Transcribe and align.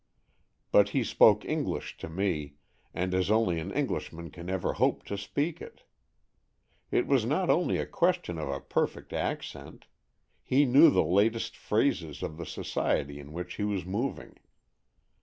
But 0.71 0.89
he 0.97 1.03
spoke 1.03 1.45
Eng 1.45 1.63
lish 1.65 1.95
to 1.97 2.09
me, 2.09 2.55
and 2.91 3.13
as 3.13 3.29
only 3.29 3.59
an 3.59 3.71
Englishman 3.71 4.31
can 4.31 4.49
ever 4.49 4.73
hope 4.73 5.03
to 5.05 5.15
speak 5.15 5.61
it. 5.61 5.83
It 6.89 7.05
was 7.05 7.23
not 7.23 7.51
only 7.51 7.77
a 7.77 7.85
question 7.85 8.39
of 8.39 8.49
a 8.49 8.59
perfect 8.61 9.13
accent; 9.13 9.85
he 10.41 10.65
knew 10.65 10.89
the 10.89 11.03
latest 11.03 11.55
phrases 11.55 12.23
of 12.23 12.37
the 12.37 12.47
society 12.47 13.19
in 13.19 13.31
which 13.31 13.57
he 13.57 13.63
was 13.63 13.85
moving. 13.85 14.37